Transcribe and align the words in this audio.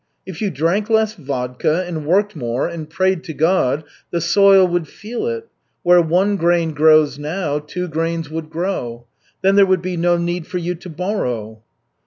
If 0.25 0.41
you 0.41 0.49
drank 0.49 0.89
less 0.89 1.13
vodka, 1.13 1.83
and 1.85 2.07
worked 2.07 2.35
more, 2.35 2.67
and 2.67 2.89
prayed 2.89 3.23
to 3.25 3.33
God, 3.35 3.83
the 4.09 4.19
soil 4.19 4.67
would 4.67 4.87
feel 4.87 5.27
it. 5.27 5.47
Where 5.83 6.01
one 6.01 6.37
grain 6.37 6.71
grows 6.71 7.19
now, 7.19 7.59
two 7.59 7.87
grains 7.87 8.27
would 8.27 8.49
grow. 8.49 9.05
Then 9.43 9.55
there 9.57 9.67
would 9.67 9.83
be 9.83 9.97
no 9.97 10.17
need 10.17 10.47
for 10.47 10.57
you 10.57 10.73
to 10.73 10.89
borrow." 10.89 11.61